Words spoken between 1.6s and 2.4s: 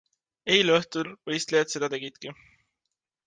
seda tegidki.